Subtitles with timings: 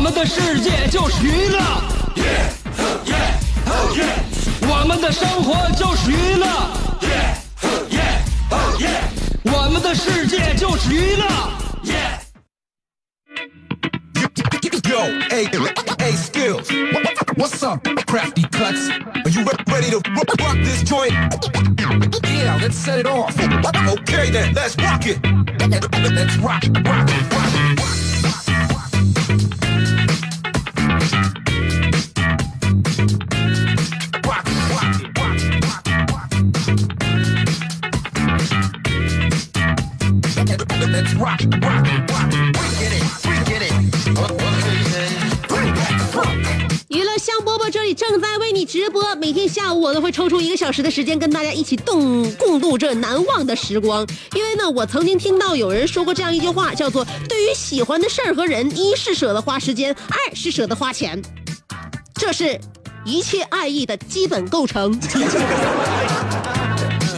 [0.00, 1.58] 我们的世界就是娱乐
[2.16, 2.48] ，Yeah,
[3.04, 3.36] yeah,
[3.92, 4.16] yeah.
[4.62, 6.46] 我们的生活就是娱乐
[7.02, 7.36] ，Yeah,
[7.90, 9.54] yeah, yeah.
[9.54, 11.26] 我们的世界就是娱乐。
[14.88, 15.44] Yo, hey,
[16.00, 16.66] hey, skills.
[16.92, 18.88] What- what- What's up, crafty cuts?
[18.88, 21.12] Are you ready to ro- rock this joint?
[22.24, 23.36] Yeah, let's set it off.
[23.98, 25.18] Okay then, let's rock it.
[26.16, 27.69] Let's rock, rock, rock.
[49.90, 54.06] 我都会抽出一个小时的时间跟大家一起共共度这难忘的时光。
[54.36, 61.20] 因为呢，我曾经听到有人说过这样一句话，叫做“对于喜欢的事儿和人，一是舍得花时间，二是舍得花钱”，
[62.14, 62.56] 这是
[63.04, 64.96] 一切爱意的基本构成。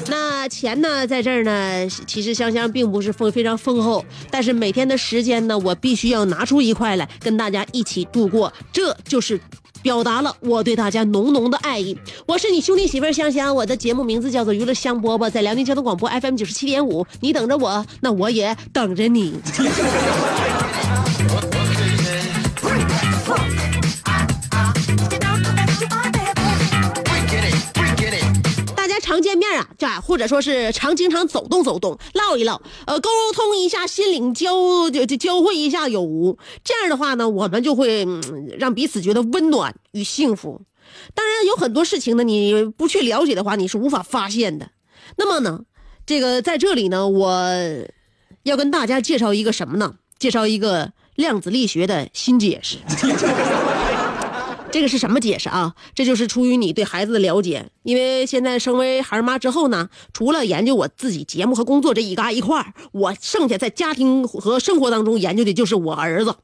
[0.08, 9.38] 那钱呢，在这儿呢，其实香香并不是丰非常丰厚，但是每天的时间呢，我必须要拿出一块来跟大家一起度过，这就是
[9.82, 11.98] 表达了我对大家浓浓的爱意。
[12.26, 19.34] 我是你兄弟媳妇香香，我的节目名字叫做娱乐香饽饽，在辽宁交通广播 FM 九十七点五，你等着我，那我也等着你。
[29.02, 36.38] 常见面啊，这或者说是常经常走动走动，唠一唠，呃，沟通一下，心灵交就就交汇一下有无。
[36.64, 38.22] 这样的话呢，我们就会、嗯、
[38.58, 40.62] 让彼此觉得温暖与幸福。
[41.14, 44.70] 当然，有很多事情呢，你不去了解的话，你是无法发现的。
[45.16, 45.64] 那么呢，
[46.06, 47.50] 这个在这里呢，我
[48.44, 49.96] 要跟大家介绍一个什么呢？
[50.18, 52.78] 介绍一个量子力学的新解释。
[54.72, 55.74] 这个是什么解释啊？
[55.94, 66.34] 这就是出于你对孩子的了解，因为现在身为孩儿妈之后呢，除了研究我自己节目和工作这一嘎一块儿，我剩下在家庭和生活当中研究的就是我儿子。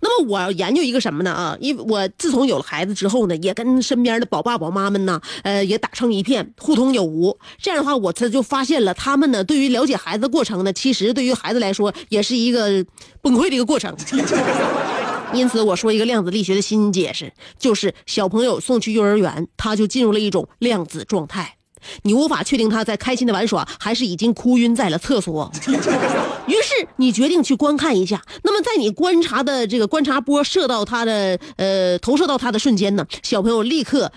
[0.00, 1.30] 那么我研究一个什么呢？
[1.30, 7.38] 啊，因为我自从有了孩子之后呢，也跟身边的宝爸宝妈们呢，呃，也打成一片，互通有无。
[7.56, 12.84] 这样的话，我才就发现了，他们呢，对于了解孩子过程呢，其实对于孩子来说，也是一个
[13.22, 13.94] 崩溃的一个过程。
[15.32, 21.56] 因此，我说一个量子力学的新解释，就是小朋友送去幼儿园，他就进入了一种量子状态，
[22.02, 25.50] 你无法确定他在开心的玩耍，还是已经哭晕在了厕所。
[26.46, 28.22] 于是你决定去观看一下。
[28.42, 34.10] 那么，在你观察的这个观察波射到他的呃投射到他的瞬间呢，小朋友立刻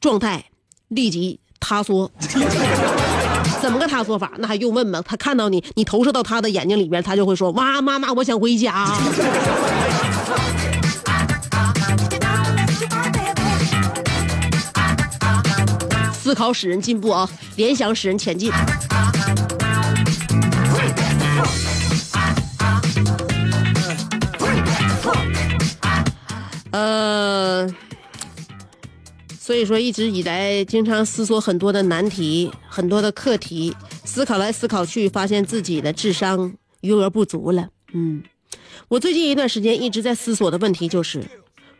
[0.00, 0.44] 状态
[0.88, 2.10] 立即塌缩。
[3.60, 4.32] 怎么个塌缩法？
[4.38, 5.02] 那还用问吗？
[5.04, 8.86] 他看到你，你投射到他的眼睛里边，他就会说：“哇，妈妈，我想回家。”
[16.30, 18.52] 思考使人进步啊，联想使人前进。
[26.70, 27.68] 呃，
[29.40, 33.74] 所以说一直以来经常思索很多的难题，很多的课题，
[34.04, 37.70] 思考来思考去，发现自己的智商余额不足了。
[37.92, 38.22] 嗯，
[38.86, 41.24] 我最近一段时间一直在思索的问题就是，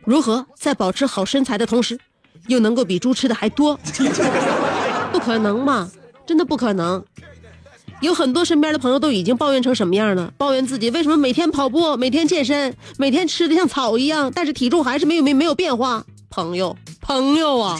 [0.03, 1.97] 如何在保持好身材的同时，
[2.47, 3.79] 又能够比猪吃的还多？
[5.11, 5.89] 不可能嘛，
[6.25, 7.03] 真的不可能。
[8.01, 10.33] 有很多身边的朋友都已经抱怨成什么样了？
[10.37, 16.03] 抱怨自己为什么每天跑步、每天健身、每天吃的像草一样，但是体重还是没有没没有变化。
[16.31, 17.77] 朋友，朋友啊！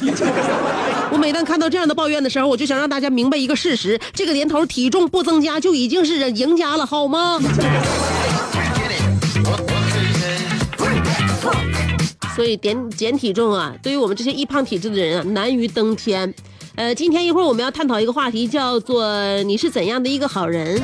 [1.10, 7.40] 我每当看到这样的抱怨的时候，我就想让大家明白一个事实：这个年头体重不增加就已经是赢家了，好吗？
[12.42, 16.34] 所以减减体重啊，对于我们这些易胖体质的人啊，难于登天。
[16.74, 20.82] 呃，今天一会儿我们要探讨一个话题，叫做你是怎样的一个好人。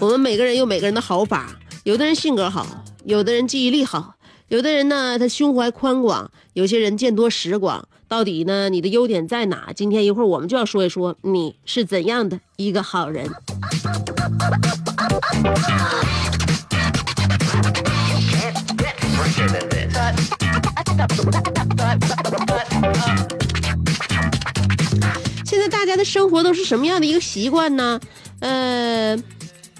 [0.00, 1.54] 我们每个人有每个人的好法，
[1.84, 2.66] 有的人性格好，
[3.04, 4.14] 有的人记忆力好，
[4.48, 7.86] 有的人呢他胸怀宽广，有些人见多识广。
[8.08, 9.74] 到底呢你的优点在哪？
[9.76, 13.30] 今天一会儿我们就要说一说你是怎样的一个好人。
[25.44, 27.98] 现在大家的生活都是什么样的一个习惯呢？
[28.40, 29.16] 呃，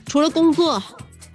[0.06, 0.82] 除了工作，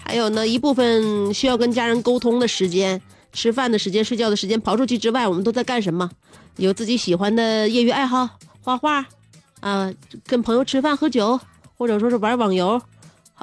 [0.04, 6.10] 还有呢一部分需要跟家人沟通的时间、吃饭的时间、睡觉的时间刨出去之外，我们都在干什么？
[6.58, 8.30] 有自己喜欢的业余爱好，
[8.62, 9.06] 画画，
[9.60, 9.92] 啊、
[10.26, 11.40] 跟朋友吃饭喝酒，
[11.78, 12.82] 或者说是玩网游。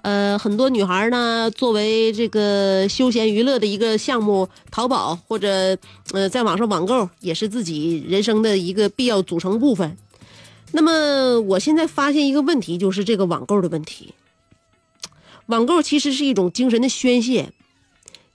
[0.02, 5.76] 呃，很多女孩呢，作为这个休闲娱乐的一个项目，淘宝或者
[6.12, 9.96] 呃在网上网购，也是自己人生的一个必要组成部分。
[10.72, 14.14] 那么我现在发现一个问题，就是这个网购的问题。
[15.46, 17.50] 网购其实是一种精神的宣泄，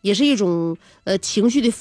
[0.01, 1.71] 也是一种呃情绪的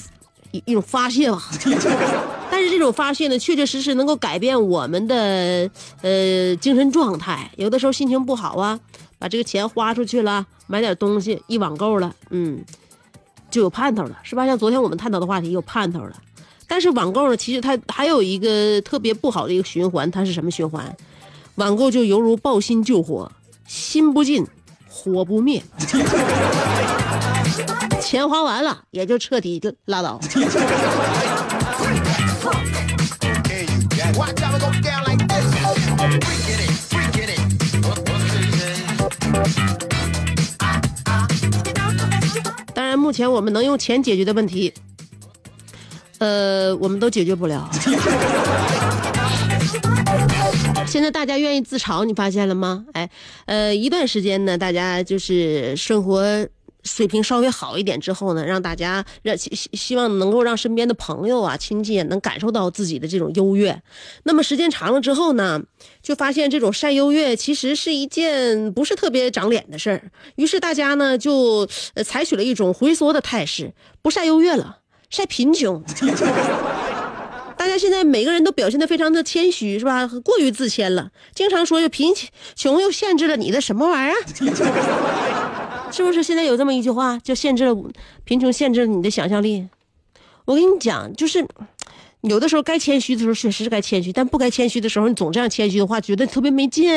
[0.51, 1.43] 一一种发泄吧。
[2.51, 5.67] 但是这种发泄呢，确确实实能够改变我们的
[6.03, 7.51] 呃精神状态。
[7.57, 8.79] 有的时候心情不好啊，
[9.23, 12.61] 把这个钱花出去了，买点东西，一网购了，嗯，
[13.49, 14.45] 就有盼头了，是吧？
[14.45, 16.11] 像昨天我们探讨的话题，有盼头了。
[16.67, 20.93] 但是网购呢，其实它还有一个特别不好的一个循环，它是什么循环？
[21.55, 23.31] 网购就犹如抱薪救火，
[23.65, 24.45] 心不尽，
[24.89, 25.63] 火不灭。
[28.03, 30.19] 钱花完了，也就彻底的拉倒。
[42.73, 44.73] 当然，目前我们能用钱解决的问题，
[46.19, 47.69] 呃，我们都解决不了。
[50.85, 52.85] 现在大家愿意自嘲，你发现了吗？
[52.93, 53.09] 哎，
[53.45, 56.23] 呃，一段时间呢，大家就是生活
[56.83, 63.81] 水平稍微好一点之后呢，让大家让希希望能够让身边的朋友啊、亲戚能感受到自己的这种优越。
[64.23, 65.61] 那么时间长了之后呢，
[66.01, 70.11] 就发现这种晒优越其实是一件不是特别长脸的事儿。
[70.35, 75.83] 于是大家呢就呃采取了一种回缩的态势，不晒优越了，晒贫穷。
[77.55, 80.05] 大家现在每个人都表现得非常的谦虚，是吧？
[80.05, 82.13] 过于自谦了，经常说又贫
[82.55, 85.42] 穷又限制了你的什么玩意儿？
[85.93, 86.23] 是不是？
[86.23, 87.75] 现在有这么一句话，就限制了
[88.23, 89.67] 贫穷，限制了你的想象力。
[90.45, 91.45] 我跟你讲，就是
[92.21, 96.91] 有的时候该谦虚的时候确实是该谦虚，但不该谦虚的时候，你总这样谦虚的话，觉得特别没劲。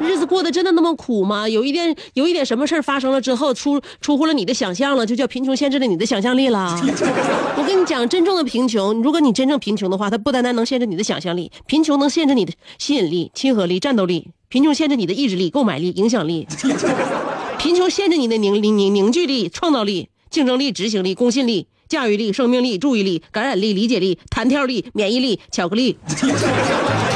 [0.00, 1.48] 日子过得真的那么苦吗？
[1.48, 6.78] 有一点有一点什么事儿发生了之后，出出乎了你的想象了，就叫贫穷限制了你的想象力了。
[7.56, 16.46] 我跟你讲，真正的贫穷，如果你真正贫穷的话，它不单单能限制你的想象力，贫穷能限制你的吸引力、亲和力、战斗力，贫穷限制你的意志力、购买力、影响力，
[17.58, 21.68] 贫穷限制你的凝凝凝凝聚力、创造力、竞争力、执行力、公信力。
[21.86, 25.98] 驾驭力、生命力、注意力、感染力、理解力、弹跳力、免疫力、巧克力。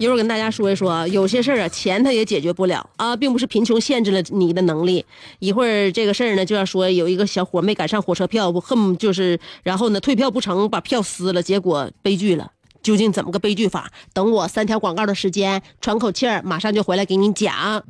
[0.00, 5.04] 一会儿跟大家说一说啊，有些事儿啊，钱它也解决不了啊，并不是贫穷限制了你的能力。
[5.40, 12.50] 一会儿这个事儿呢，就要说有一个小伙没赶上火车票，我恨就是，然后呢退票不成，把票撕了，结果悲剧了。
[12.82, 13.90] 究竟怎么个悲剧法？
[14.14, 17.84] 等我三条广告的时间，喘口气儿，马上就回来给你讲。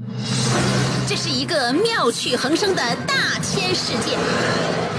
[1.07, 4.17] 这是一个妙趣横生的大千世界。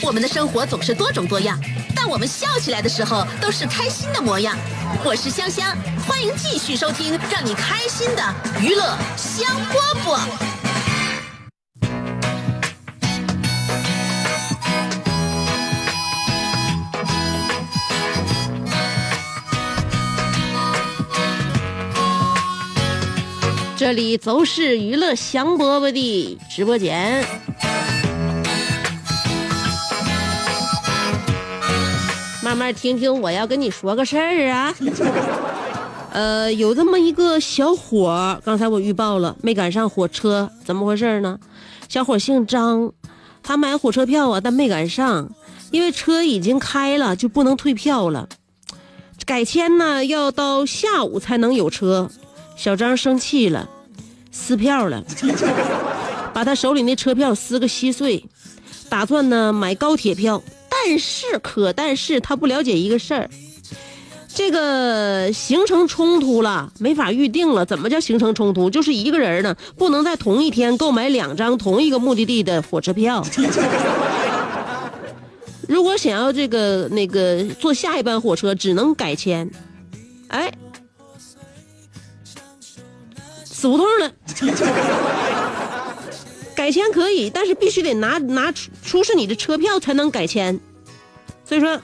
[0.00, 1.58] 我们的生活总是多种多样，
[1.94, 4.56] 但我们笑起来的时候都是开心的模样。
[5.04, 5.76] 我是香香，
[6.06, 9.76] 欢迎继续收听让你开心的娱乐香饽
[10.06, 10.20] 饽。
[23.76, 27.24] 这里都是娱乐香饽饽的直播间。
[32.48, 34.74] 慢慢听听，我要跟你说个事儿啊。
[36.14, 41.38] 呃，有这么一个小伙儿，刚才我预报了，没赶上火车，怎么回事呢？
[41.90, 42.90] 小伙姓张，
[43.42, 45.28] 他买火车票啊，但没赶上，
[45.70, 48.26] 因为车已经开了，就不能退票了。
[49.26, 52.08] 改签呢，要到下午才能有车。
[52.56, 53.68] 小张生气了，
[54.32, 55.04] 撕票了，
[56.32, 58.24] 把他手里那车票撕个稀碎，
[58.88, 60.42] 打算呢买高铁票。
[60.84, 63.28] 但是可但是他不了解一个事儿，
[64.32, 67.66] 这个形成冲突了，没法预定了。
[67.66, 68.70] 怎么叫形成冲突？
[68.70, 73.24] 就是一个人呢，不能在同一天购买两张同一个目的地的火车票。
[75.66, 79.50] 如果想要这个那个坐下一班火车，只能改签。
[80.28, 80.52] 哎，
[83.44, 84.12] 死胡同了。
[86.54, 90.58] 改签可以，但是必须得拿拿出出示你的车票才能改签。
[91.48, 91.80] 所以说，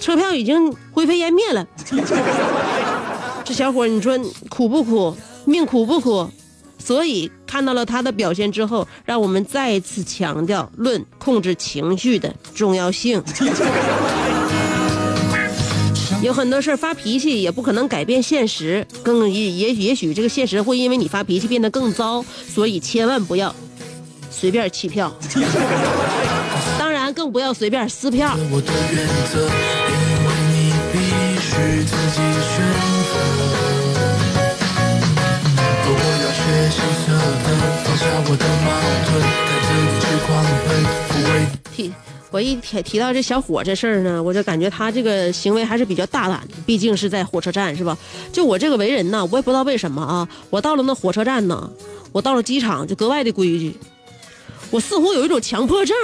[0.00, 1.66] 车票已经灰飞烟灭了。
[3.44, 4.18] 这小伙，你说
[4.48, 5.14] 苦不苦？
[5.44, 6.30] 命苦不苦？
[6.78, 13.22] 所以看到了他的表现之后，让我们再一次强调论控制情绪的重要性。
[16.22, 23.54] 有很多事儿发脾气也不可能改变现实，更也也也许这个现实会因为你发脾气变得更糟，所以千万不要
[24.30, 25.14] 随便弃票，
[27.30, 28.36] 不要随便撕票。
[28.50, 29.94] 我的原则，因
[30.24, 30.96] 为你必
[31.40, 32.56] 须自己选
[33.08, 33.14] 择。
[35.90, 35.92] 我
[36.22, 37.06] 要学习舍
[37.44, 37.46] 得，
[37.84, 38.68] 放下我的矛
[39.06, 39.10] 盾，
[39.46, 40.28] 带着你去狂
[40.64, 40.68] 奔，
[41.08, 41.36] 抚慰
[41.72, 41.78] 提
[42.30, 47.96] 我一提提到这小伙这事儿呢，我就感觉他这个行为还是比较大胆的，毕竟是在火车站是吧？
[48.32, 51.70] 就我这个为人呢，我也不知道为什么啊，我到了那火车站呢，
[52.12, 53.74] 我到了机场就格外的规矩，
[54.70, 55.96] 我似乎有一种强迫症。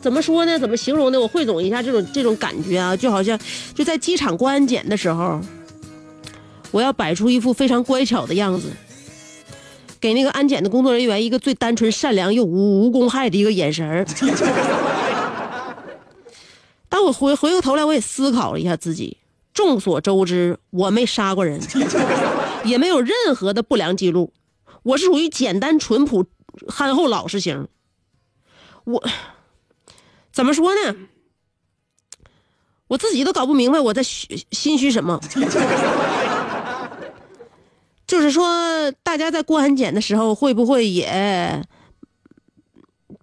[0.00, 0.58] 怎么说呢？
[0.58, 1.18] 怎么形容呢？
[1.18, 3.38] 我汇总一下这种这种感觉啊，就好像
[3.74, 5.40] 就在机场过安检的时候，
[6.70, 8.68] 我要摆出一副非常乖巧的样子。
[10.00, 14.04] 给那个安检的工作人员一个最单纯、善良又无无公害的一个眼神儿。
[16.90, 19.16] 当我回回过头来，我也思考了一下自己。
[19.54, 21.58] 众所周知，我没杀过人，
[22.64, 24.30] 也没有任何的不良记录，
[24.84, 26.24] 我是属于简单、淳朴、
[26.68, 27.66] 憨厚、老实型。
[28.84, 29.04] 我
[30.32, 30.96] 怎么说呢？
[32.86, 35.18] 我自己都搞不明白我在虚心虚什么。
[38.06, 41.64] 就是说，大家在过安检的时候，会不会也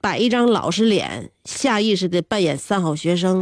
[0.01, 3.39] 摆一张老实脸，下意识的扮演三好学生？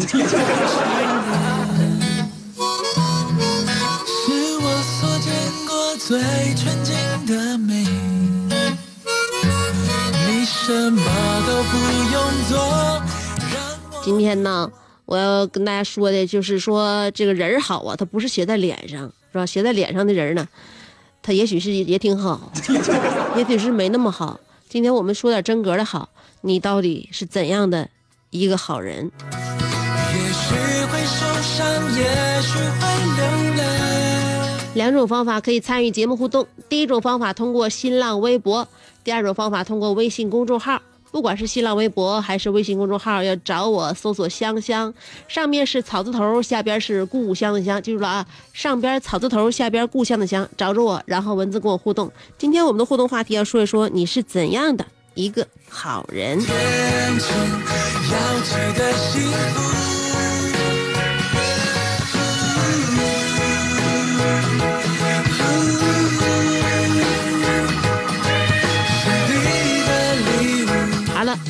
[10.80, 11.02] 什么
[11.46, 11.78] 都不
[12.14, 13.02] 用做，
[14.02, 14.72] 今天呢，
[15.04, 19.46] 我要跟大家说的就是说，这个人儿好啊，他不是写在脸上，是吧？
[19.46, 20.48] 写在脸上的人呢，
[21.22, 22.50] 他也许是也挺好，
[23.36, 24.40] 也许是没那么好。
[24.70, 26.08] 今天我们说点真格的好，
[26.42, 27.90] 你到底是怎样的
[28.30, 29.12] 一个好人？
[30.14, 30.56] 也许
[30.86, 31.68] 会受伤，
[31.98, 33.64] 也许会流泪。
[34.76, 36.48] 两种方法可以参与节目互动。
[36.70, 38.66] 第一种方法通过新浪微博，
[39.04, 40.82] 第二种方法通过微信公众号。
[41.12, 44.94] 不管是新浪微博还是微信公众号，要找我搜索“香香”，
[45.28, 48.24] 上面是草字头，下边是故乡的乡，记住了啊！
[48.54, 52.12] 上边草字头，下边故乡的乡，找着我，然后文字跟我互动。
[52.38, 56.40] 今天我们的互动话题要说一说你是怎样的一个好人。
[56.40, 56.48] 天
[58.12, 59.99] 要记得幸福。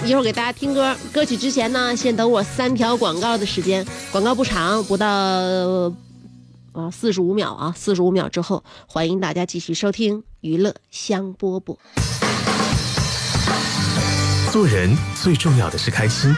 [0.10, 0.96] 一会儿给大家听歌。
[1.14, 5.08] 歌曲之前呢，先等我三条广告的时间，广告不长，不到
[6.72, 11.78] 啊四十五秒啊，四十五秒之后，欢迎大家继续收听娱乐香饽饽。
[14.52, 16.36] 做人最重要的是开心，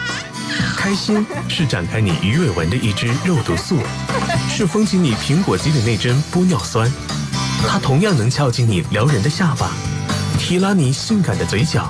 [0.75, 3.77] 开心是展开你鱼尾纹的一支肉毒素，
[4.49, 6.91] 是封紧你苹果肌的那针玻尿酸，
[7.65, 9.71] 它同样能翘起你撩人的下巴，
[10.37, 11.89] 提拉你性感的嘴角，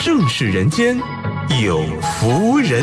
[0.00, 0.98] 正是人间
[1.62, 2.82] 有福人。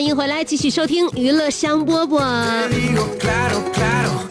[0.00, 4.29] 欢迎回来，继续收听娱乐香饽饽。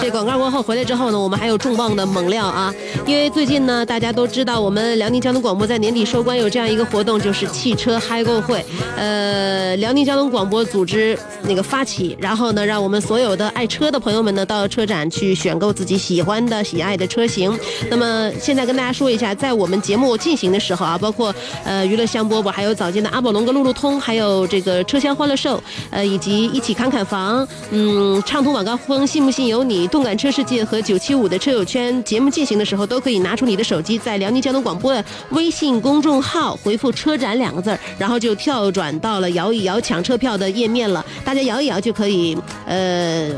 [0.00, 2.74] 这广告过后回来之后呢，我们还有重磅的猛料啊！
[3.06, 8.64] 因为最近呢，大家都知道我们辽宁交通广播在年底收官有这样一个活动，就是汽车嗨购会。
[8.96, 17.56] 呃，辽宁交通广播组织那个发起，然后呢，让我们所有的爱车的朋友们呢，到车展去选购自己喜欢的、喜爱的车型。
[17.88, 21.32] 那么现在跟大家说一下，在我们节目进行的时候啊，包括
[21.64, 41.04] 呃娱乐香饽饽，还有早间的阿宝龙跟路路通，还有这个车厢欢乐兽，呃，以及一起侃侃房，嗯，畅通晚高峰，信不信由你，动感车世界和九七五的车友圈节目进行的时候，都可以拿出你的手机，在辽宁交通广播的微信公众号回复“车展”两个字儿，然后就跳转到了摇一摇抢车票的页面了。
[41.24, 43.30] 大家摇一摇就可以，呃。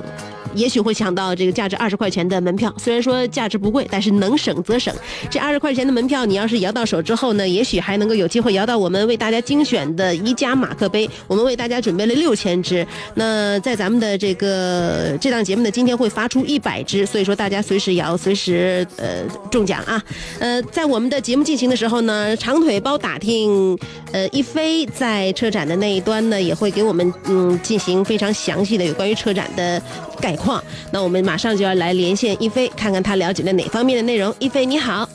[0.54, 2.72] 也许会抢到这个价值二十块钱的门票。
[2.78, 4.94] 虽然说价值不贵，但是能省则省。
[5.30, 11.08] 这二十块钱的门票，你要是摇到手之后呢，也许还能够有机会摇到我们为大家精选的宜家马克杯。
[11.26, 20.02] 我们为大家准备了六千只，那在咱们的这个这档节目呢，今天会发出一百只，所以说大家随时摇，随时呃中奖啊。
[20.38, 23.76] 呃，在我们的节目进行的时候呢，长腿包打听，
[24.12, 29.82] 呃，一飞在车展的那一端呢，也会给我们嗯进行非常详细的有关于车展的
[30.20, 30.43] 概况。
[30.44, 34.32] 况那我们马上就要来连线一飞，看看他了解了哪方面的内容。
[34.38, 35.08] 一飞你好。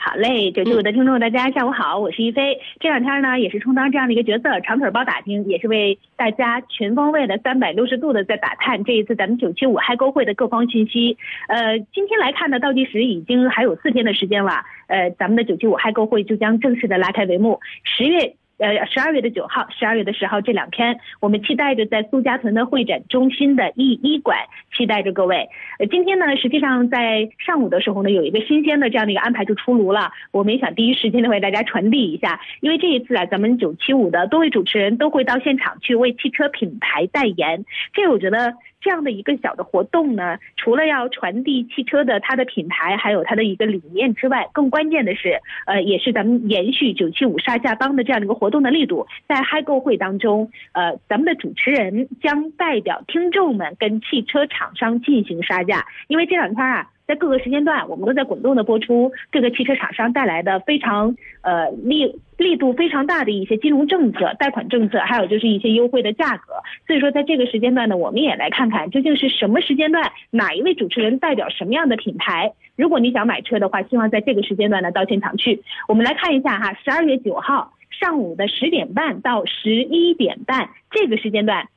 [0.00, 2.56] 好嘞，九七五的听众，大家下午好，我是一飞。
[2.78, 11.18] 这两天呢，也是充当这样的一个角色，长腿包打听，也是为大家全方位的、三百六十度的在打探这一次咱们九七五嗨购会的各方信息。
[11.48, 17.60] 呃，今天来看呢，倒计时已经还有四天的时间了，呃，咱们的九七五嗨购会就将正式的拉开帷幕。
[17.82, 18.34] 十月。
[18.58, 24.36] 呃，十二月的九号、十二月的十号这两天，我们期待着在苏家屯的会展中心的一医馆，
[24.76, 25.48] 期待着各位。
[25.78, 38.54] 呃，今天呢，实际上在上午的时候呢，有一个新鲜的这样的一个安排就出炉了，我们也想第一时间的为大家传递一下，因为这一次啊，咱们九七五的多位主持人都会到现场去为汽车品牌代言，这个我觉得。
[38.80, 49.06] 这样的一个小的活动呢，除了要传递汽车的它的品牌，还有它的一个理念之外，更关键的是，呃，也是咱们延续九七五杀价帮的这样的一个活动的力度。
[49.26, 56.90] 在嗨购会当中，呃，咱们的主持人将代表听众们跟汽车厂商进行杀价，因为这两天啊。
[57.08, 66.52] 在各个时间段，我们都在滚动的播出各个汽车厂商带来的非常呃力力度非常大的一些金融政策、贷款政策，还有就是一些优惠的价格。
[66.86, 72.52] 所以说，在这个时间段呢，我们也来看看究竟是什么时间段，哪一位主持人代表什么样的品牌。
[72.76, 75.62] 如果你想买车的话，希望在这个时间段呢到现场去。
[75.88, 81.68] 我们来看一下哈，十二月九号上午的十点半到十一点半这个时间段。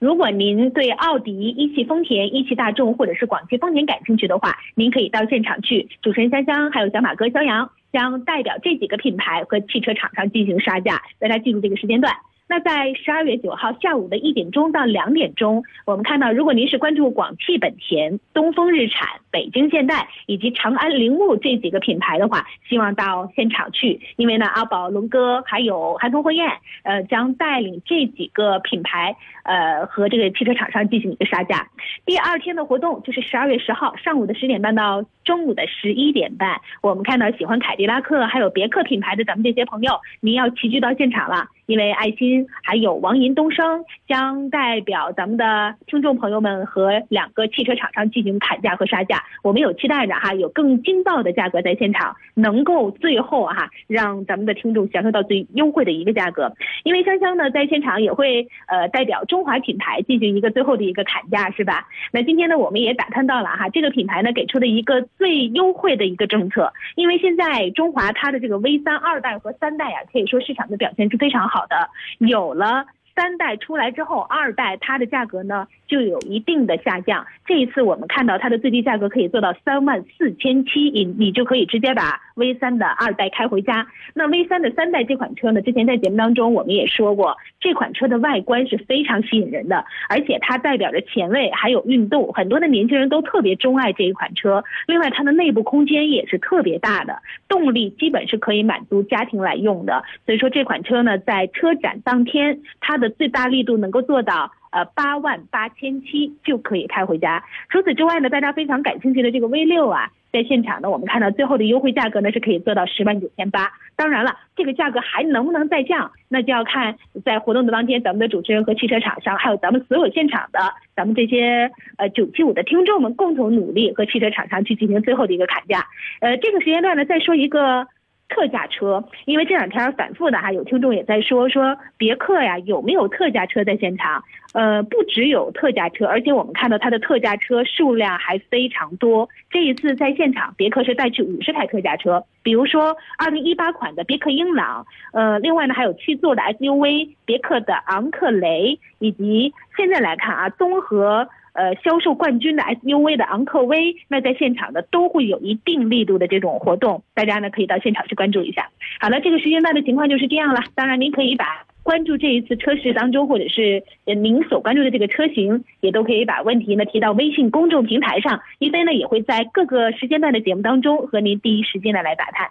[0.00, 5.90] 如果您对奥迪、一汽丰田、一汽大众或者是广汽丰田感兴趣的话，您可以到现场去。
[6.00, 12.16] 主持人香香还有小马哥肖阳将代表这几个品牌和汽车厂商进行杀价，大家记住这个时间段。
[12.50, 26.50] 那在十二月九号下午的一点钟到两点钟，我们看到，如果您是关注广汽本田、东风日产、北京现代以及长安铃木这几个品牌的话，希望到现场去，因为呢，阿宝、龙哥还有韩通辉燕，
[26.82, 31.68] 呃，将带领这几个品牌，呃，和这个汽车厂商进行一个杀价。
[32.04, 41.46] 第二天的活动就是十二月十号上午的十点半到中午的十一点半，我们看到喜欢凯迪拉克还有别克品牌的咱们这些朋友，您要齐聚到现场了。
[41.70, 56.52] 因为爱心还有王银东升将代表咱们的听众朋友们和两个汽车厂商进行砍价和杀价，我们有期待着哈，有更劲爆的价格在现场，能够最后哈让咱们的听众享受到最优惠的一个价格。
[56.82, 61.86] 因为香香呢在现场也会呃代表中华品牌进行一个最后的一个砍价是吧？
[62.10, 71.59] 那今天呢我们也打探到了哈，这个品牌呢给出的一个最优惠的一个政策，因为现在中华它的这个 V 三二代和三代呀，可以说市场的表现是非常好。
[71.60, 77.26] 好的，有了三代出来之后，二代它的价格呢就有一定的下降。
[77.44, 83.86] 这一次我们看到它的最低价格可以做到三万四千七，你你就可以直接把 V 三的二代开回家。
[84.14, 94.64] 那 V 三的三代这款车呢，之前在节目当中我们也说过，这款车的外观是非常吸引人的，而且它代表着前卫还有运动，很多的年轻人都特别钟爱这一款车。
[94.88, 100.02] 另外，它的内部空间也是特别大的，动力基本是可以满足家庭来用的。
[100.24, 104.50] 所以说这款车呢，在车展当天，它的最大力度能够做到。
[104.72, 107.42] 呃，八万八千七就可以开回家。
[107.70, 113.70] 除此之外呢，大家非常感兴趣的这个 V 六啊，在现场呢，我们看到最后的优惠价格呢是可以做到十万九千八。
[113.96, 120.60] 当然了，这个价格还能不能再降，那就要看在活动的当天，咱们的主持人和汽车厂商，还有咱们所有现场的
[120.94, 125.86] 咱们这些呃九七五的听众们共同努力和汽车厂商去进行最后的一个砍价。
[126.20, 127.86] 呃，这个时间段呢，再说一个。
[128.30, 134.22] 特价车，因为这两天反复的哈，有听众也在说说别克呀有没有特价车在现场？
[134.52, 139.28] 呃，不只有特价车，而且我们看到它的特价车数量还非常多。
[139.50, 151.28] 这一次在现场，别克是带去五十台特价车，比如说二零一八款的别克英朗，呃，另外呢还有七座的 SUV 别克的昂克雷，以及现在来看啊，综合。
[151.52, 158.68] 呃，销售冠军的 SUV 的昂克威，那在现场呢都会有一定力度的这种活动，大家呢可以到现场去关注一下。
[159.00, 160.62] 好了，这个时间段的情况就是这样了。
[160.74, 172.48] 当然，您可以把关注这一次车市当中，或者是呃您所关注的这个车型，也都可以把问题呢提到微信公众平台上，一飞呢也会在各个时间段的节目当中和您第一时间的来打探。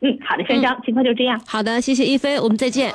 [0.00, 1.40] 嗯，好的，香香，情况就这样。
[1.46, 2.90] 好的，谢谢一飞，我们再见。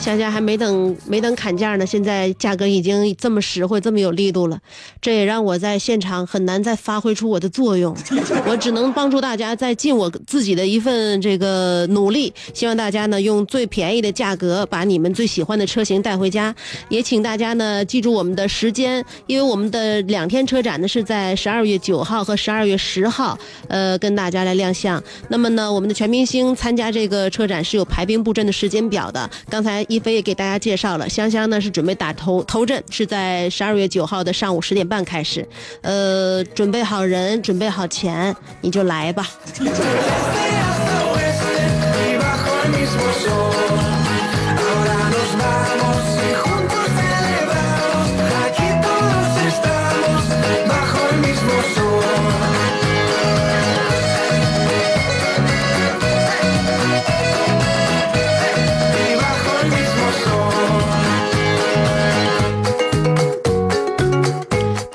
[0.00, 4.58] 香香还没等没等砍价呢，现在价格已经这么实惠，这么有力度了，
[5.00, 7.96] 这也让我在现场很难再发挥出我的作用。
[8.46, 16.54] 我只能帮助大家再尽我自己的一份这个努力，希望大家呢用最便宜的价格把你们最喜欢的车型带回家。
[16.90, 25.02] 也请大家呢记住我们的时间，因为我们的两天车展呢是在十二月九号和十二月十号，呃，跟大家来亮相。
[25.28, 29.30] 那么呢，我们的全明星参加这个车展是有排兵布阵的时间表的。
[29.48, 35.46] 刚才一飞也给大家介绍了，香香呢是准备打头头阵，是在十二月九号的上午十点半开始。
[35.82, 39.26] 呃，准备好人，准备好钱，你就来吧。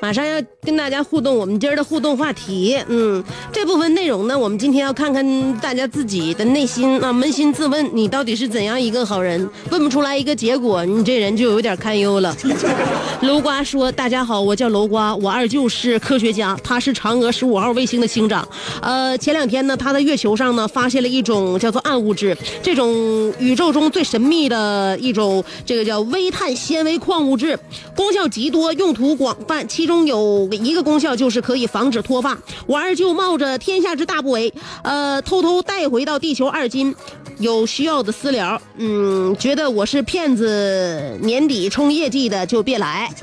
[0.10, 9.50] 马上要跟大家互动，我们今儿的互动话题，嗯，这部分内容呢，我们今天要看看大家自己的内心啊，扪心自问，你到底是怎样一个好人？
[9.72, 12.38] 问不出来一个结果，你这人就有点堪忧了。
[13.24, 18.48] 楼瓜说：“大家好，我叫楼瓜，我二舅是科学家，他是嫦娥十五号卫星的星长。
[18.80, 27.58] 呃，前两天呢，他在月球上呢发现了一种叫做暗物质，这种宇宙中最神秘的一种，这个叫微碳纤维矿物质，
[27.96, 32.38] 功效极多，用途广泛，其中有一个功效就是可以防止脱发。
[32.66, 34.52] 我二舅冒着天下之大不韪，
[34.84, 36.96] 呃，偷偷带回到地球二斤。”
[37.40, 43.10] 有需要的私聊，嗯，觉得我是骗子，年底冲业绩的就别来。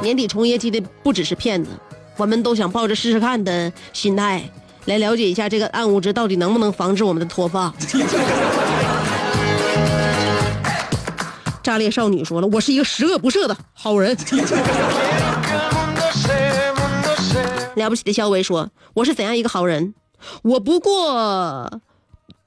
[0.00, 1.70] 年底冲业绩的不只是骗子，
[2.16, 4.42] 我们都想抱着试试看的心态
[4.86, 7.70] 来了解一下这个暗物质到底能不能防止我们的脱发。
[11.68, 14.16] 炸裂少女说了，我是一个十恶不赦的好人。
[17.76, 19.92] 了不起的肖维说：“我是怎样一个好人？
[20.40, 21.70] 我不过，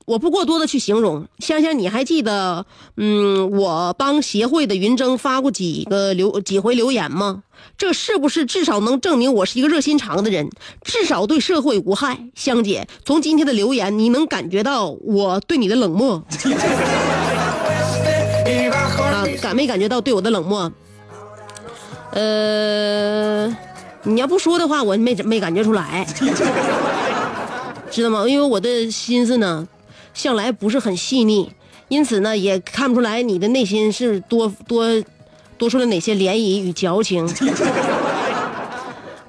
[0.05, 1.27] 我不过多的去形容。
[1.37, 2.65] 香香，你还记得，
[2.97, 7.43] 嗯，我帮协会的云峥发过几个留几回留言吗？
[7.77, 10.49] 这是不是至少能证明我是一个热心肠的人？
[10.83, 12.25] 至少对社会无害。
[12.33, 16.25] 香姐，从今天的留言，你能感觉到我对你的冷漠？
[19.41, 20.71] 感没感觉到对我的冷漠？
[22.11, 23.47] 呃，
[24.03, 26.05] 你要不说的话，我没没感觉出来。
[27.89, 28.25] ”知道吗？
[28.27, 29.67] 因为我的心思呢，
[30.13, 31.51] 向来不是很细腻，
[31.89, 34.85] 因此呢，也看不出来你的内心是多多
[35.57, 37.27] 多出了哪些涟漪与矫情。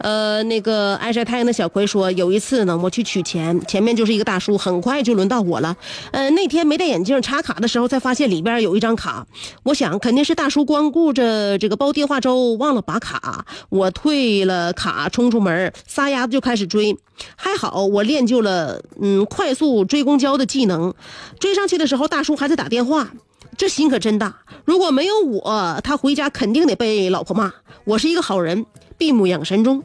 [0.03, 5.77] 呃，那个爱晒太阳的小葵说，有一次呢，我去取钱，前面就是一个大叔，很快就轮到我了。
[6.11, 9.27] 呃，那天没戴眼镜，插卡的时候才发现里边有一张卡，
[9.63, 16.99] 我想肯定是大叔光顾着这个煲电话粥忘了拔卡，我退了卡冲出门，撒丫子就开始追。
[17.37, 20.93] 还好我练就了嗯快速追公交的技能，
[21.39, 23.13] 追上去的时候大叔还在打电话，
[23.57, 24.35] 这心可真大。
[24.65, 27.53] 如果没有我，他回家肯定得被老婆骂。
[27.85, 28.65] 我是一个好人，
[29.03, 29.83] 闭目养神中。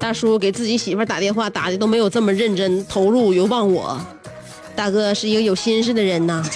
[0.00, 4.00] 大叔给自己媳妇打电话，打的都没有这么认真投入，有忘我。
[4.76, 6.42] 大哥是一个有心事的人呐。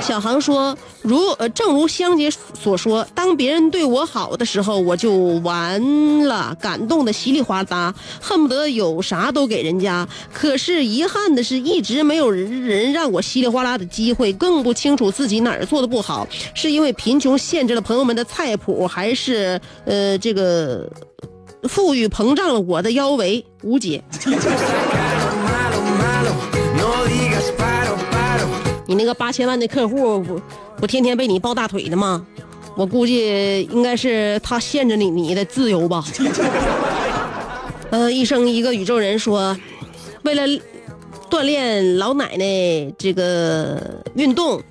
[0.00, 5.12] 小航说：“如呃，正如香姐所说，当别人对我好的时候，我就
[5.42, 10.08] 完了，感动的稀里哗啦，恨不得有啥都给人家。
[10.32, 20.88] 可是遗憾的是，一直没有人让我稀里哗啦的机会，更不清楚自己哪儿做的不好，是因为贫穷限制了朋友们的菜谱，还是呃这个
[21.64, 23.44] 富裕膨胀了我的腰围？
[23.64, 24.00] 无解。”
[28.88, 30.40] 你那个八千万的客户不
[30.80, 32.26] 不天天被你抱大腿的吗？
[32.74, 36.02] 我估计应该是他限制你你的自由吧。
[37.90, 39.54] 呃，一生一个宇宙人说，
[40.22, 40.42] 为了
[41.28, 43.78] 锻炼老奶奶这个
[44.14, 44.62] 运动，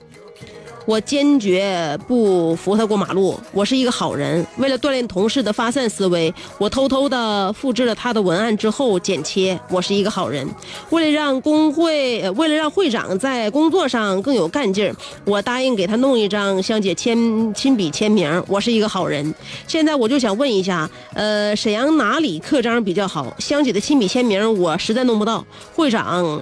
[0.88, 3.38] 我坚决不扶他过马路。
[3.52, 9.60] 我是一个好人，为了锻炼同事的发散思维，我偷偷的复制了他的文案之后剪切。
[9.70, 10.48] 我是一个好人，
[10.90, 14.96] 为了让工会，为了让会长在工作上更有干劲儿，
[15.26, 18.42] 我答应给他弄一张香姐签亲笔签名。
[18.48, 19.36] 我是一个好人。
[19.68, 23.36] 现在我就想问一下，呃，沈阳哪里刻章比较好？
[23.40, 25.46] 香姐的亲笔签名我实在弄不到，
[25.76, 26.42] 会长。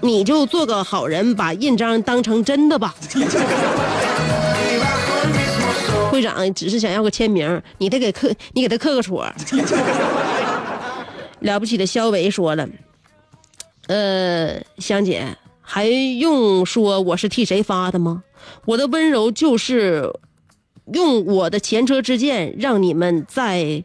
[0.00, 2.94] 你就做个好人，把印章当成真的吧。
[6.10, 9.26] 会长只是想要个签名，你得给刻，你给他刻个戳。
[11.40, 12.66] 了不起的肖维说了，
[13.88, 18.22] 呃，香姐还用说我是替谁发的吗？
[18.64, 20.10] 我的温柔就是
[20.92, 23.84] 用我的前车之鉴，让你们再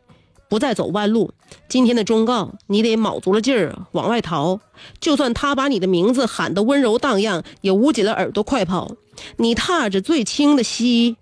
[0.52, 1.32] 不再走弯路。
[1.70, 4.60] 今天的忠告，你得卯足了劲儿往外逃。
[5.00, 8.92] 就算他把你的名字喊得温柔荡漾，也捂紧了耳朵快跑。
[9.38, 11.16] 你踏着最轻的溪，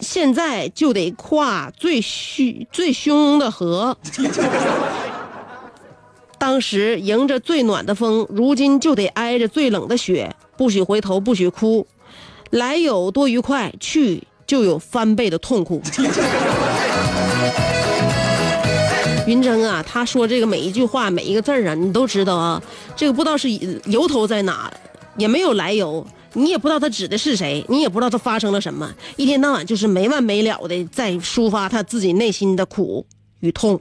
[0.00, 3.96] 现在就得跨最虚最凶的河。
[6.36, 10.34] 当时迎着最暖的风，如今就得挨着最冷的雪。
[10.56, 11.86] 不许回头，不许哭，
[12.50, 15.80] 来有多愉快，去就有翻倍的痛苦。
[19.26, 22.62] 云峥啊，他说这个每一句话、每一个字儿啊，你都知道啊。
[22.94, 23.50] 这个不知道是
[23.86, 24.72] 由头在哪，
[25.16, 33.04] 也没有来由，你也不知道他指的是谁，你也不知道他发生了什么，一天到晚就是没完没了的在抒发他自己内心的苦
[33.40, 33.80] 与痛。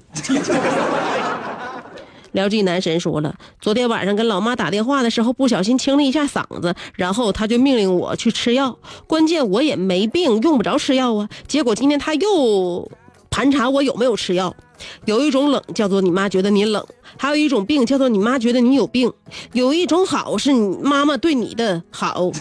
[2.32, 8.78] 辽记男神说了，昨天晚上跟老妈打电话的时候，不小心清了一下嗓子，然后他就命令我去吃药。
[9.06, 11.30] 关键我也没病，用不着吃药啊。
[11.48, 12.92] 结果今天他又
[13.36, 14.56] 盘查我有没有吃药。
[15.04, 16.82] 有一种冷叫做你妈觉得你冷，
[17.18, 19.12] 还有一种病叫做你妈觉得你有病。
[19.52, 22.32] 有一种好是你妈妈对你的好。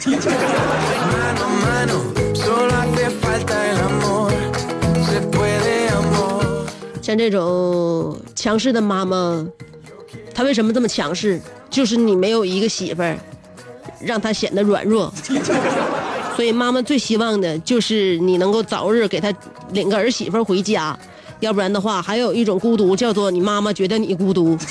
[7.02, 9.44] 像这种强势的妈妈，
[10.32, 11.42] 她为什么这么强势？
[11.68, 13.18] 就是你没有一个媳妇儿，
[13.98, 15.12] 让她显得软弱。
[16.36, 19.32] 所以妈妈最希望的就是你能够早日给她
[19.72, 20.98] 领个儿媳妇回家，
[21.40, 24.58] 要不然的话，还有一种孤独叫做你妈妈觉得你孤独。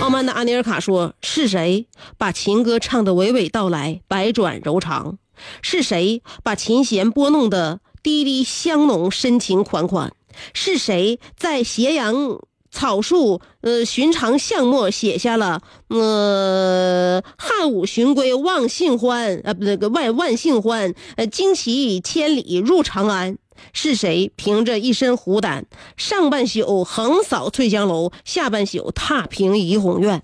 [0.00, 1.86] 傲慢的阿尼尔卡说：“是谁
[2.18, 5.18] 把情歌唱得娓娓道来，百转柔肠？
[5.62, 10.12] 是谁把琴弦拨弄得滴滴香浓，深情款款？
[10.54, 23.36] 是谁在斜阳草树呃寻常巷陌写下了呃汉武寻归望杏欢啊不那个万万杏欢呃旌旗千里入长安。
[23.74, 30.22] 是谁凭着一身虎胆，上半宿横扫翠香楼，下半宿踏平怡红院？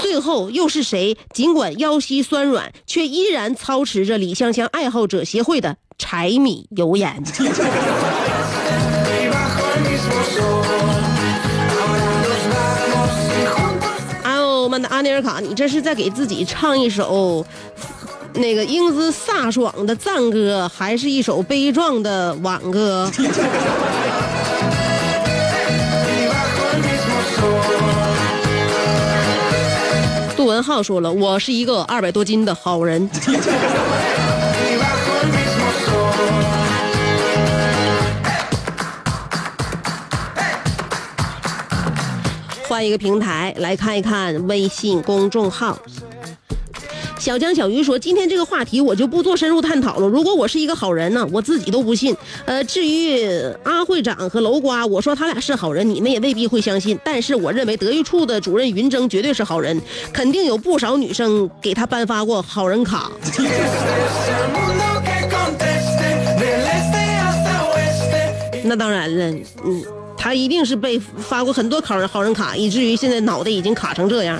[0.00, 1.16] 最后又是谁？
[1.34, 7.20] 尽管腰膝酸软，却依然操持着李香香爱好者协会的柴米油盐。
[14.82, 17.46] 的，阿尼尔卡，你这是在给自己唱一首
[18.34, 23.10] 那个英姿飒爽的赞歌，还是一首悲壮的挽歌？
[30.36, 33.08] 杜文浩说了，我是一个二百多斤的好人。
[42.72, 45.78] 换一个平台来看一看微信公众号。
[47.18, 50.08] 小江小鱼说：“今天这个话题我就不做深入探讨了。
[50.08, 52.16] 如果我是一个好人呢，我自己都不信。
[52.46, 53.30] 呃，至于
[53.62, 56.98] 阿会长和楼瓜，我说他俩是好人，你们也未必会相信。
[57.04, 59.78] 但是我认为德育处的主任云峥绝对是好人，
[60.10, 63.12] 肯定有不少女生给他颁发过好人卡。
[68.64, 69.26] 那当然了，
[69.66, 69.84] 嗯，
[70.22, 74.38] 他一定是被发过很多好人好人卡，以至于现在脑袋已经卡成这样。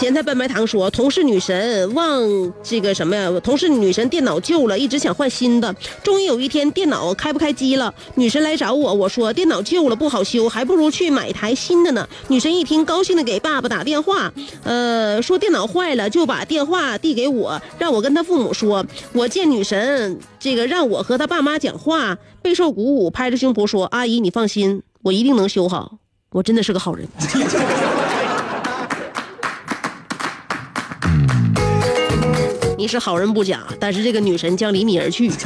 [0.00, 2.22] 咸菜拌白糖说，同事女神忘
[2.62, 3.30] 这个什么呀？
[3.44, 5.76] 同事女神电脑旧了，一直想换新的。
[6.02, 12.08] 终于有一天电脑开不开机了，女神来找我，我说电脑旧了不好修，还不如去买一台新的呢。
[12.28, 14.32] 女神一听，高兴的给爸爸打电话，
[14.64, 18.82] 呃，说电脑坏了，就把电话递给我，让我跟他父母说。
[19.12, 25.98] 我见女神这个让我和他爸妈讲话，备受鼓舞，拍着胸脯说：“阿姨，你放心，我一定能修好。
[26.32, 27.06] 我真的是个好人。”
[32.80, 35.30] 你是好人不假，但是这个女神将离你而去。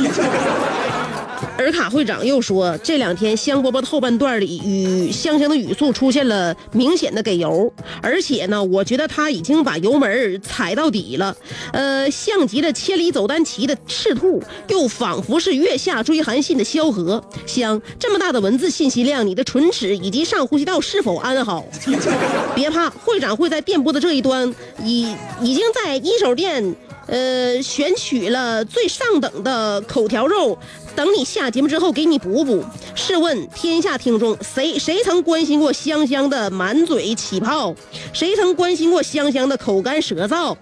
[1.58, 11.36] 尔卡会长又说，这两天香饽饽的后半段里与香香的语速出现了明显的给油，而且呢，我觉得他已经把油门踩到底了。
[11.72, 17.22] 呃，像极了千里走单骑的赤兔，又仿佛是月下追韩信的萧何。
[17.46, 21.64] 香，这么大的文字信息量，你的唇齿以及上呼吸道是否安好？
[22.54, 24.54] 别怕，会长会在电波的这一端，
[24.84, 26.74] 已已经在一手电。
[27.06, 30.58] 呃，选取了最上等的口条肉，
[30.96, 32.64] 等你下节目之后给你补补。
[32.94, 37.74] 试问天下听众，谁谁曾关心过香香的满嘴起泡？
[38.12, 40.56] 谁曾关心过香香的口干舌燥？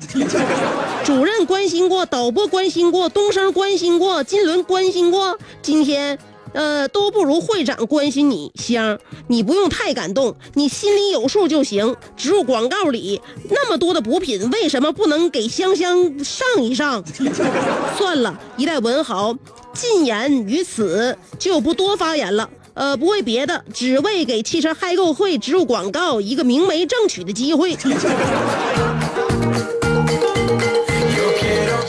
[1.05, 6.19] 主任关心过，导播关心过，东升关心过，金轮关心过，今天。
[6.53, 8.99] 呃，都不如会长关心你香，
[9.29, 11.97] 你不用太感动，你心里有数就行。
[12.17, 17.03] 植入广告里那么多的补品，为什么不能给香香上一上？
[17.97, 19.37] 算了，一代文豪
[19.73, 22.49] 禁言于此，就不多发言了。
[22.75, 27.77] 呃，不为别的，只为给汽车嗨购会植入广告一个明媒正娶的机会。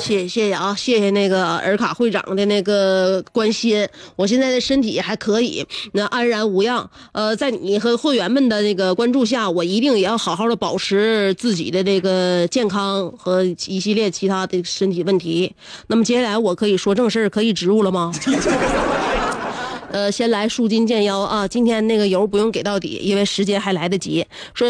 [0.04, 3.88] 谢谢谢谢啊，谢谢那个尔卡会长的那个关心，
[4.18, 6.90] 我现在的身体还可以，那安然无恙。
[7.14, 15.56] 呃，在你和会员们的那个关注下，我一定也要好好的保持自己的这个健康和一系列其他的身体问题。
[15.88, 18.12] 那么接下来我可以说正事，可以植入了吗？
[19.94, 21.48] 呃，先来舒筋健腰啊！
[21.48, 24.26] 今天那个油不用给到底，因为时间还来得及。
[24.56, 24.68] 说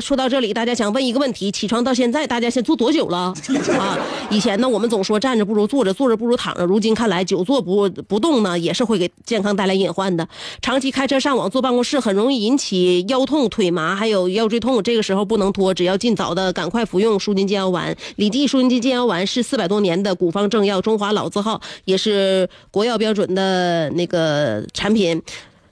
[0.00, 3.32] 说到这里，大家想问一个问题：起床到现在，大家先坐多久了？
[3.78, 3.96] 啊，
[4.30, 6.64] 以前呢，我们总说站着不如坐着，坐着不如躺着。
[6.64, 10.28] 如今看来，久坐不不动呢，也是会给健康带来隐患的。
[10.60, 14.82] 长期开车上网、坐办公室，很容易引起腰痛、腿麻，还有腰椎痛。
[14.82, 17.96] 这个时候不能拖，只要尽早的赶快服用舒筋健腰丸。
[18.16, 25.22] 李记舒筋健腰丸是四百多年的古方正药，中华老字号，也是国药标准的那个产品。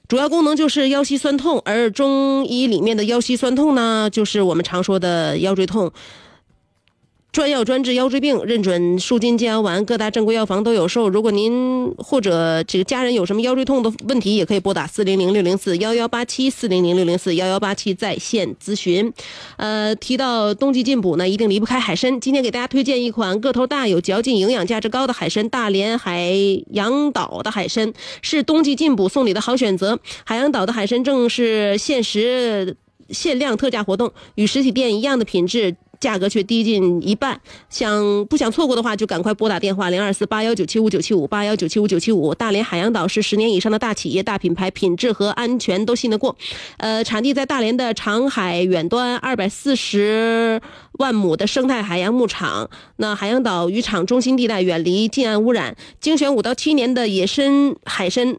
[0.09, 5.90] 主要功能就是腰膝酸痛，而中医里面的腰膝酸痛呢，就是我们常说的腰椎痛。
[7.32, 11.08] 专药专治腰椎病，认准舒筋健腰丸，各大正规药房都有售。
[11.08, 19.10] 如果您或者这个家人有什么腰椎痛的问题，也可以拨打四零零六零四幺幺八七四零零六零四幺幺八七在线咨询。
[19.56, 22.20] 呃，提到冬季进补呢，一定离不开海参。
[22.20, 26.34] 今天给大家推荐一款个头大、有嚼劲、营养价值高的海参——大连海
[26.72, 29.98] 洋岛的海参，是冬季进补送礼的好选择。
[30.24, 32.76] 海洋岛的海参正是限时
[33.08, 35.76] 限量特价活动，与实体店一样的品质。
[36.03, 37.40] 价格却低近一半，
[37.70, 42.34] 想不想错过的话，就赶快拨打电话零二四八幺九七五九七五八幺九七五九七五。
[42.34, 46.36] 大连海洋岛是十年以上的大企业、大品牌，品质和安全都信得过。
[46.78, 50.61] 呃，产地在大连的长海远端二百四十
[50.98, 52.68] 万亩的生态海洋牧场。
[52.96, 58.36] 那海洋岛渔场中心地带，远离近岸污染，精选五到七年的野生海参。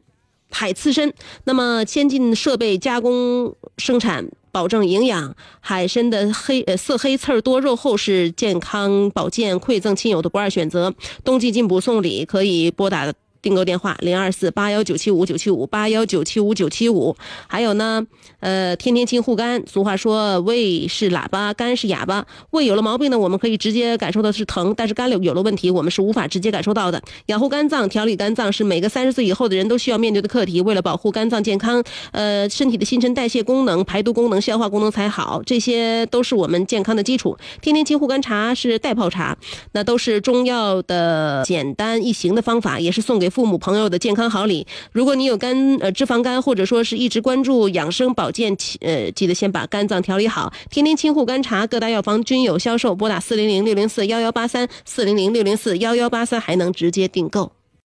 [0.55, 1.11] 海刺参，
[1.45, 5.35] 那么先进设备加工生产，保证营养。
[5.59, 10.93] 海参的黑呃色黑刺儿多肉厚，是健康保健馈赠亲友的不二选择。
[11.25, 13.11] 冬季进补送礼，可以拨打
[13.43, 17.15] 订购电话零二四八幺九七五九七五八幺九七五九七五。
[17.45, 18.07] 还有呢，
[18.39, 19.61] 呃，天天清护肝。
[19.67, 22.25] 俗话说，胃是喇叭，肝是哑巴。
[22.51, 27.01] 胃有了毛病呢，我们可以直接感受到是疼，但是肝有有了问题，我们是无法直接感受到的。
[27.25, 30.61] 养护肝脏、调理肝脏是每个三十岁以后的人都需要面对的课题。
[30.61, 31.83] 为了保护肝脏健康，
[32.13, 37.37] 呃，身体的新陈代谢功能、排毒功能、消化功能才好，这些都是我们健康的基础。
[37.61, 39.37] 天天清护肝茶是代泡茶，
[39.73, 44.67] 那都是中药的简单易行的方法，也是送给父母朋友的健康好礼。
[44.91, 50.53] 如果你有肝呃脂肪肝，或者说是一直关注养生保健，呃，记得先把肝脏调理好。
[50.69, 57.51] 天天清护肝茶，各大药房均有销售，拨打四零零六零四幺幺八三四零零六零四幺幺八三，还能直接订购。